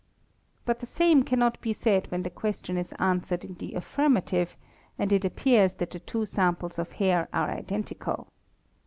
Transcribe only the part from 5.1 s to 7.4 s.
it 26 2.02 THE MICROSCOPIST appears that the two samples of hair